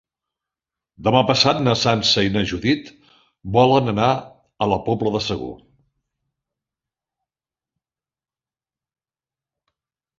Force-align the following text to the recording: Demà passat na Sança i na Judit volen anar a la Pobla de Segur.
Demà 1.07 1.19
passat 1.31 1.59
na 1.65 1.75
Sança 1.81 2.23
i 2.27 2.31
na 2.37 2.43
Judit 2.53 2.89
volen 3.59 3.93
anar 3.93 4.09
a 4.19 4.69
la 4.73 4.81
Pobla 4.89 5.15
de 5.19 5.23
Segur. 5.29 5.53